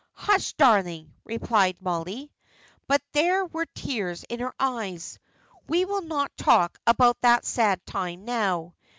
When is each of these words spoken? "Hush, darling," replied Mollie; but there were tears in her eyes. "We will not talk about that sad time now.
"Hush, 0.15 0.53
darling," 0.53 1.13
replied 1.25 1.77
Mollie; 1.79 2.31
but 2.87 3.03
there 3.11 3.45
were 3.45 3.67
tears 3.67 4.23
in 4.29 4.39
her 4.39 4.55
eyes. 4.59 5.19
"We 5.67 5.85
will 5.85 6.01
not 6.01 6.35
talk 6.35 6.79
about 6.87 7.21
that 7.21 7.45
sad 7.45 7.85
time 7.85 8.25
now. 8.25 8.73